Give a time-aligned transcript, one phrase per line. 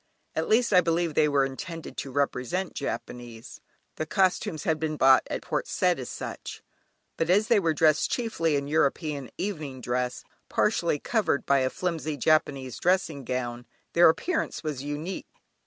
[0.35, 3.61] At least, I believe they were intended to represent Japanese
[3.97, 6.63] (the costumes had been bought at Port Said as such),
[7.17, 12.17] but as they were dressed chiefly in European evening dress, partially covered by a flimsy
[12.17, 15.27] Japanese dressing gown, their appearance was unique.